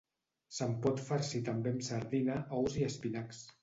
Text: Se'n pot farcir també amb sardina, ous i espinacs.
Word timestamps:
Se'n 0.59 0.73
pot 0.85 1.03
farcir 1.11 1.43
també 1.51 1.73
amb 1.75 1.87
sardina, 1.91 2.43
ous 2.65 2.83
i 2.83 2.93
espinacs. 2.93 3.49